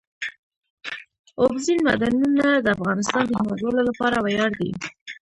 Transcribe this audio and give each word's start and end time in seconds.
اوبزین 1.41 1.79
معدنونه 1.85 2.45
د 2.59 2.67
افغانستان 2.77 3.23
د 3.27 3.33
هیوادوالو 3.39 3.81
لپاره 3.89 4.17
ویاړ 4.19 4.51
دی. 4.59 4.71